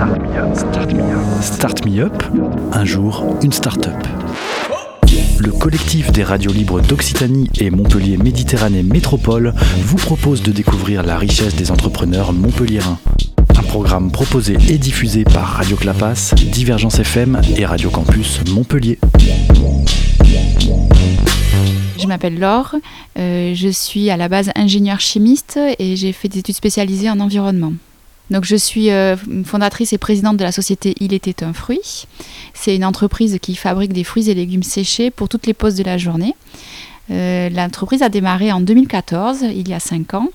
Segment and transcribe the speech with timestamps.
[0.00, 1.42] Start Me Up.
[1.42, 2.22] Start Me Up,
[2.72, 4.06] un jour, une start-up.
[5.38, 9.52] Le collectif des radios libres d'Occitanie et Montpellier Méditerranée Métropole
[9.82, 12.98] vous propose de découvrir la richesse des entrepreneurs montpelliérains.
[13.58, 18.98] Un programme proposé et diffusé par Radio Clapas, Divergence FM et Radio Campus Montpellier.
[21.98, 22.74] Je m'appelle Laure,
[23.18, 27.20] euh, je suis à la base ingénieur chimiste et j'ai fait des études spécialisées en
[27.20, 27.74] environnement.
[28.30, 32.06] Donc je suis euh, fondatrice et présidente de la société Il était un fruit.
[32.54, 35.82] C'est une entreprise qui fabrique des fruits et légumes séchés pour toutes les pauses de
[35.82, 36.36] la journée.
[37.10, 40.28] Euh, L'entreprise a démarré en 2014, il y a 5 ans,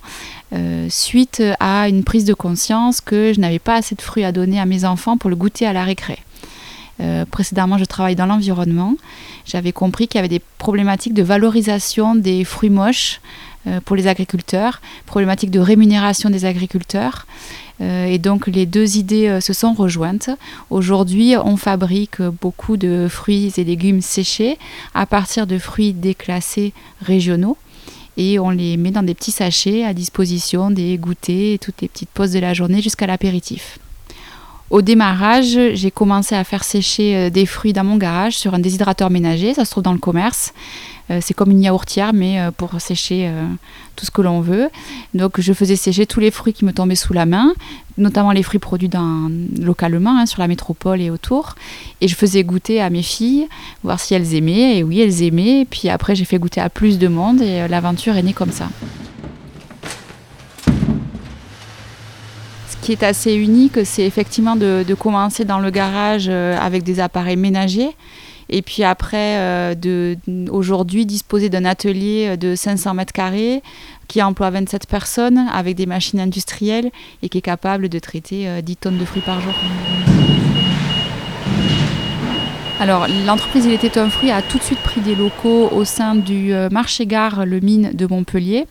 [0.53, 4.33] euh, suite à une prise de conscience que je n'avais pas assez de fruits à
[4.33, 6.19] donner à mes enfants pour le goûter à la récré.
[7.29, 8.95] Précédemment, je travaille dans l'environnement.
[9.45, 13.19] J'avais compris qu'il y avait des problématiques de valorisation des fruits moches
[13.83, 17.25] pour les agriculteurs, problématiques de rémunération des agriculteurs.
[17.81, 20.29] Euh, et donc les deux idées euh, se sont rejointes.
[20.69, 24.57] Aujourd'hui, on fabrique beaucoup de fruits et légumes séchés
[24.93, 27.57] à partir de fruits déclassés régionaux
[28.17, 32.09] et on les met dans des petits sachets à disposition des goûters toutes les petites
[32.09, 33.77] pauses de la journée jusqu'à l'apéritif.
[34.69, 39.11] Au démarrage, j'ai commencé à faire sécher des fruits dans mon garage sur un déshydrateur
[39.11, 40.53] ménager, ça se trouve dans le commerce.
[41.11, 43.45] Euh, c'est comme une yaourtière, mais euh, pour sécher euh,
[43.95, 44.69] tout ce que l'on veut.
[45.13, 47.53] Donc je faisais sécher tous les fruits qui me tombaient sous la main,
[47.97, 48.89] notamment les fruits produits
[49.59, 51.55] localement hein, sur la métropole et autour.
[52.01, 53.47] Et je faisais goûter à mes filles,
[53.83, 54.79] voir si elles aimaient.
[54.79, 55.67] Et oui, elles aimaient.
[55.69, 58.69] Puis après, j'ai fait goûter à plus de monde et l'aventure est née comme ça.
[62.69, 67.37] Ce qui est assez unique, c'est effectivement de, commencer dans le garage avec des appareils
[67.37, 67.95] ménagers
[68.49, 70.15] et puis après, euh,
[70.51, 73.63] aujourd'hui, disposer d'un atelier euh, de 500 mètres carrés
[74.07, 76.91] qui emploie 27 personnes avec des machines industrielles
[77.23, 79.53] et qui est capable de traiter 10 euh, tonnes de fruits par jour.
[82.79, 86.13] Alors, l'entreprise Il était un fruit a tout de suite pris des locaux au sein
[86.13, 88.67] du marché-gare Le Mine de Montpellier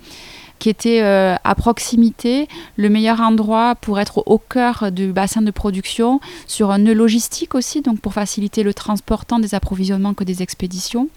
[0.59, 5.51] qui était euh, à proximité, le meilleur endroit pour être au cœur du bassin de
[5.51, 10.25] production, sur un nœud logistique aussi, donc pour faciliter le transport tant des approvisionnements que
[10.25, 11.09] des expéditions.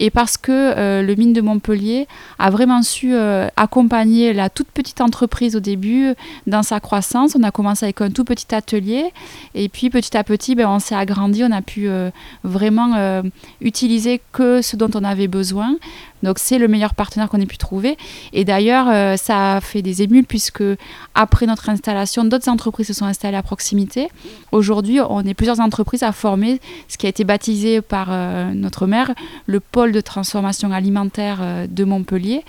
[0.00, 2.06] Et parce que euh, le mine de Montpellier
[2.38, 6.14] a vraiment su euh, accompagner la toute petite entreprise au début
[6.46, 7.36] dans sa croissance.
[7.38, 9.12] On a commencé avec un tout petit atelier
[9.54, 11.88] et puis petit à petit, ben, on s'est agrandi, on a pu
[12.42, 13.22] vraiment
[13.60, 15.76] utiliser que ce dont on avait besoin.
[16.24, 17.96] Donc c'est le meilleur partenaire qu'on ait pu trouver.
[18.32, 20.64] Et d'ailleurs, euh, ça a fait des émules puisque
[21.14, 24.08] après notre installation, d'autres entreprises se sont installées à proximité.
[24.50, 28.86] Aujourd'hui, on est plusieurs entreprises à former ce qui a été baptisé par euh, notre
[28.86, 29.12] maire
[29.46, 32.44] le pôle de transformation alimentaire euh, de Montpellier.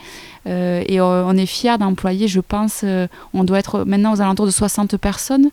[0.45, 2.85] et on est fiers d'employer, je pense,
[3.33, 5.49] on doit être maintenant aux alentours de 60 personnes,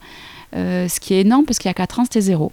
[0.52, 2.52] ce qui est énorme parce qu'il y a 4 ans, c'était zéro.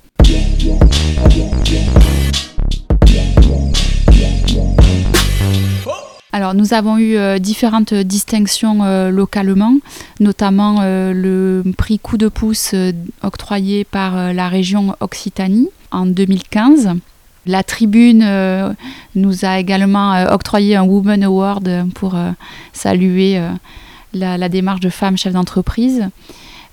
[6.31, 9.77] Alors nous avons eu euh, différentes distinctions euh, localement,
[10.19, 12.75] notamment euh, le prix coup de pouce
[13.23, 16.91] octroyé par la région Occitanie en 2015.
[17.49, 18.23] La tribune
[19.15, 22.15] nous a également octroyé un Women Award pour
[22.73, 23.41] saluer
[24.13, 26.09] la, la, démarche de femmes chefs d'entreprise.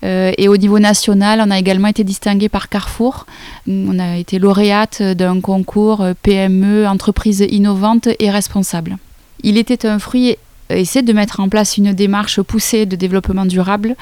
[0.02, 3.24] et au niveau national, on a également été distingué par Carrefour.
[3.66, 8.98] On a été lauréate d'un concours PME, entreprise innovante et responsable.
[9.42, 10.36] Il était un fruit
[10.70, 13.96] essaie de mettre en place une démarche poussée de développement durable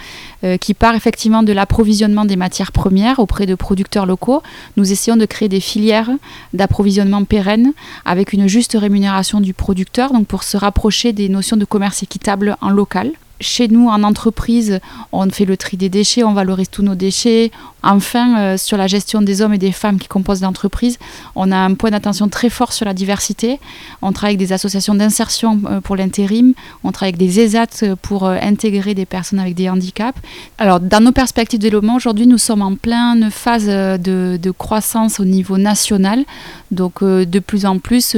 [0.44, 4.42] euh, qui part effectivement de l'approvisionnement des matières premières auprès de producteurs locaux.
[4.76, 6.10] Nous essayons de créer des filières
[6.52, 7.72] d'approvisionnement pérennes
[8.04, 12.56] avec une juste rémunération du producteur, donc pour se rapprocher des notions de commerce équitable
[12.60, 14.80] en local chez nous, en entreprise,
[15.12, 17.50] on fait le tri des déchets, on valorise tous nos déchets.
[17.82, 20.98] Enfin, euh, sur la gestion des hommes et des femmes qui composent l'entreprise,
[21.36, 23.60] on a un point d'attention très fort sur la diversité.
[24.00, 28.24] On travaille avec des associations d'insertion euh, pour l'intérim, on travaille avec des ESAT pour
[28.24, 30.18] euh, intégrer des personnes avec des handicaps.
[30.56, 35.20] Alors, dans nos perspectives de développement, aujourd'hui, nous sommes en pleine phase de, de croissance
[35.20, 36.24] au niveau national.
[36.70, 38.16] Donc, de plus en plus,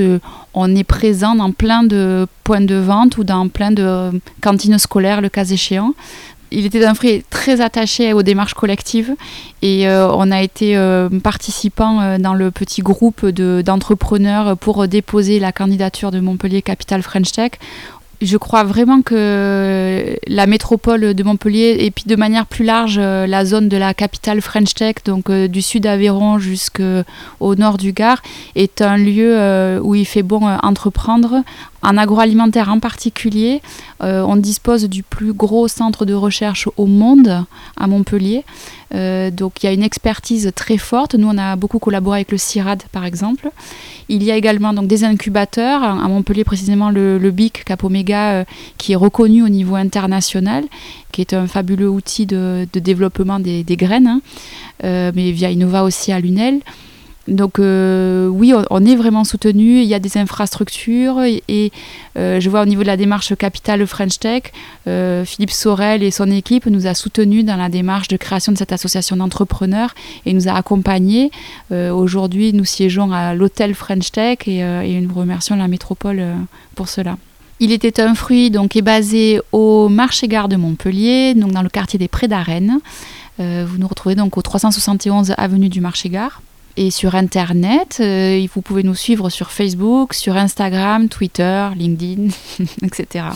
[0.55, 5.06] on est présent dans plein de points de vente ou dans plein de cantines scolaires,
[5.21, 5.95] le cas échéant.
[6.53, 9.15] Il était un fruit très attaché aux démarches collectives
[9.63, 15.41] et euh, on a été euh, participant euh, dans le petit groupe d'entrepreneurs pour déposer
[15.41, 17.53] la candidature de Montpellier Capital French Tech
[18.23, 23.27] je crois vraiment que la métropole de Montpellier et puis de manière plus large euh,
[23.27, 27.93] la zone de la capitale French Tech, donc euh, du sud d'Aveyron jusqu'au nord du
[27.93, 28.23] Gard,
[28.55, 31.43] est un lieu euh, où il fait bon entreprendre.
[31.83, 33.63] En agroalimentaire en particulier,
[34.01, 37.45] on dispose du plus gros centre de recherche au monde
[37.77, 38.45] à Montpellier.
[38.93, 41.15] Donc il y a une expertise très forte.
[41.15, 43.51] Nous, on a beaucoup collaboré avec le CIRAD, par exemple.
[44.09, 48.45] Il y a également donc, des incubateurs, à Montpellier précisément le, BIC Cap Omega,
[48.79, 50.65] qui est reconnu au niveau international,
[51.13, 54.21] qui est un fabuleux outil de, développement des, graines, hein.
[54.83, 56.61] mais via Innova aussi à Lunel.
[57.29, 61.73] Donc euh, oui, on, est vraiment soutenu, il y a des infrastructures et,
[62.17, 64.45] euh, je vois au niveau de la démarche Capital French Tech,
[64.87, 68.59] euh, Philippe Sorel et son équipe nous a soutenus dans la démarche de création de
[68.59, 69.95] cette association d'entrepreneurs
[70.25, 71.31] et nous a accompagnés.
[71.71, 76.23] Aujourd'hui, nous siégeons à l'hôtel French Tech et, nous remercions la métropole
[76.75, 77.17] pour cela.
[77.59, 81.69] Il était un fruit donc est basé au marché gare de Montpellier, donc dans le
[81.69, 82.79] quartier des Prés d'Arène.
[83.39, 86.41] vous nous retrouvez donc au 371 avenue du marché gare
[86.77, 87.99] et sur Internet.
[88.01, 92.29] Euh, vous pouvez nous suivre sur Facebook, sur Instagram, Twitter, LinkedIn,
[92.83, 93.27] etc.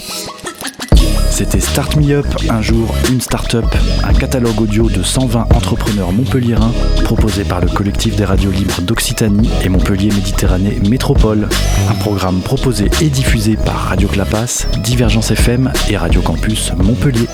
[1.31, 3.65] C'était Start Me Up, un jour, une start-up,
[4.05, 6.73] un catalogue audio de 120 entrepreneurs montpelliérains
[7.05, 11.49] proposé par le collectif des radios libres d'Occitanie et Montpellier Méditerranée Métropole.
[11.89, 17.27] Un programme proposé et diffusé par Radio Clapas, Divergence FM et Radio Campus Montpellier.